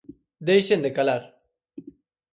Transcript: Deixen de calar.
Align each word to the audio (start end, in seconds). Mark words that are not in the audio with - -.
Deixen 0.49 0.81
de 0.87 0.91
calar. 0.97 1.21